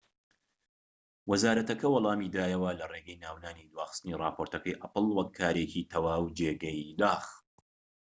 وەزارەتەکە 1.29 1.87
وەڵامی 1.91 2.31
دایەوە 2.35 2.71
لە 2.79 2.85
ڕێگەی 2.91 3.21
ناونانی 3.23 3.69
دواخستنی 3.71 4.17
ڕاپۆرتەکەی 4.21 4.79
ئەپڵ 4.81 5.05
وەک 5.15 5.29
کارێکی 5.39 5.87
تەواو 5.91 6.25
جێگەی 6.37 6.79
داخ. 7.01 7.25
‎ 7.33 7.35